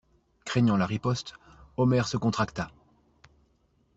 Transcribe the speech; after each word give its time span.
Craignant 0.45 0.77
la 0.77 0.87
riposte, 0.87 1.35
Omer 1.77 2.07
se 2.07 2.17
contracta. 2.17 2.71